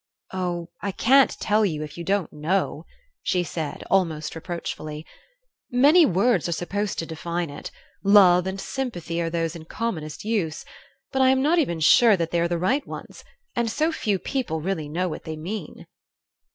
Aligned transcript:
"Oh, 0.33 0.69
I 0.81 0.91
can't 0.91 1.37
tell 1.39 1.63
you, 1.63 1.83
if 1.83 1.95
you 1.95 2.03
don't 2.03 2.33
know," 2.33 2.87
she 3.21 3.43
said, 3.43 3.83
almost 3.87 4.33
reproachfully. 4.35 5.05
"Many 5.69 6.07
words 6.07 6.49
are 6.49 6.53
supposed 6.53 6.97
to 6.97 7.05
define 7.05 7.51
it 7.51 7.69
love 8.03 8.47
and 8.47 8.59
sympathy 8.59 9.21
are 9.21 9.29
those 9.29 9.55
in 9.55 9.65
commonest 9.65 10.23
use, 10.25 10.65
but 11.11 11.21
I 11.21 11.29
am 11.29 11.43
not 11.43 11.59
even 11.59 11.79
sure 11.79 12.17
that 12.17 12.31
they 12.31 12.39
are 12.39 12.47
the 12.47 12.57
right 12.57 12.87
ones, 12.87 13.23
and 13.55 13.69
so 13.69 13.91
few 13.91 14.17
people 14.17 14.59
really 14.59 14.89
know 14.89 15.07
what 15.07 15.23
they 15.23 15.35
mean." 15.37 15.85